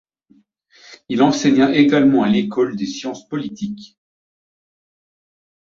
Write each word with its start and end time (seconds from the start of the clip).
Il 1.09 1.21
enseigna 1.21 1.71
également 1.75 2.23
à 2.23 2.27
l’École 2.27 2.75
des 2.75 2.87
Sciences 2.87 3.27
Politiques. 3.27 3.99